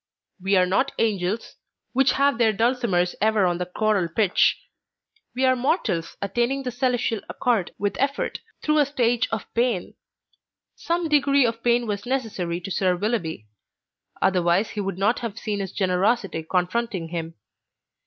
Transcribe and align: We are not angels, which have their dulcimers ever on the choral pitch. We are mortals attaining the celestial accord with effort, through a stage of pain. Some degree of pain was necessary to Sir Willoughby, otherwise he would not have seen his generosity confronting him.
We 0.41 0.55
are 0.57 0.65
not 0.65 0.93
angels, 0.97 1.57
which 1.93 2.13
have 2.13 2.39
their 2.39 2.51
dulcimers 2.51 3.13
ever 3.21 3.45
on 3.45 3.59
the 3.59 3.67
choral 3.67 4.07
pitch. 4.07 4.57
We 5.35 5.45
are 5.45 5.55
mortals 5.55 6.17
attaining 6.23 6.63
the 6.63 6.71
celestial 6.71 7.21
accord 7.29 7.75
with 7.77 7.99
effort, 7.99 8.39
through 8.63 8.79
a 8.79 8.87
stage 8.87 9.29
of 9.31 9.45
pain. 9.53 9.93
Some 10.75 11.07
degree 11.07 11.45
of 11.45 11.61
pain 11.61 11.85
was 11.85 12.07
necessary 12.07 12.59
to 12.61 12.71
Sir 12.71 12.95
Willoughby, 12.95 13.45
otherwise 14.19 14.71
he 14.71 14.81
would 14.81 14.97
not 14.97 15.19
have 15.19 15.37
seen 15.37 15.59
his 15.59 15.71
generosity 15.71 16.41
confronting 16.49 17.09
him. 17.09 17.35